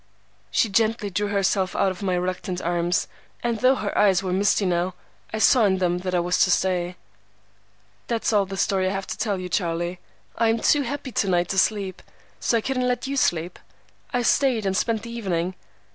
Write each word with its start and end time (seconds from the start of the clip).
"She 0.49 0.67
gently 0.67 1.11
drew 1.11 1.27
herself 1.27 1.75
out 1.75 1.91
of 1.91 2.01
my 2.01 2.15
reluctant 2.15 2.59
arms, 2.59 3.07
and 3.43 3.59
though 3.59 3.75
her 3.75 3.95
eyes 3.95 4.23
were 4.23 4.33
misty 4.33 4.65
now, 4.65 4.95
I 5.31 5.37
saw 5.37 5.65
in 5.65 5.77
them 5.77 5.99
that 5.99 6.15
I 6.15 6.19
was 6.19 6.43
to 6.43 6.49
stay. 6.49 6.95
"That's 8.07 8.33
all 8.33 8.47
the 8.47 8.57
story 8.57 8.87
I 8.87 8.91
have 8.93 9.05
to 9.05 9.17
tell 9.19 9.37
you, 9.39 9.47
Charlie. 9.47 9.99
I 10.39 10.49
am 10.49 10.57
too 10.59 10.81
happy 10.81 11.11
to 11.11 11.29
night 11.29 11.49
to 11.49 11.59
sleep, 11.59 12.01
so 12.39 12.57
I 12.57 12.61
couldn't 12.61 12.87
let 12.87 13.05
you 13.05 13.15
sleep. 13.15 13.59
I 14.11 14.23
stayed 14.23 14.65
and 14.65 14.75
spent 14.75 15.03
the 15.03 15.11
evening. 15.11 15.53